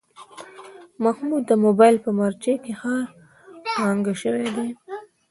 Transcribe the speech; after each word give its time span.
محمود 1.03 1.43
د 1.47 1.51
مبایل 1.65 1.97
په 2.05 2.09
مارچه 2.17 2.53
کې 2.63 2.73
ښه 2.79 2.95
ټانټه 3.75 4.13
شوی 4.21 4.47
دی. 4.55 4.69